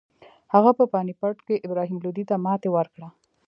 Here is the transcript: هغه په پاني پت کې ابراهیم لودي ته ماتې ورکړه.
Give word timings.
هغه 0.53 0.71
په 0.77 0.83
پاني 0.93 1.13
پت 1.19 1.37
کې 1.47 1.63
ابراهیم 1.65 1.97
لودي 2.03 2.23
ته 2.29 2.35
ماتې 2.45 2.69
ورکړه. 2.71 3.07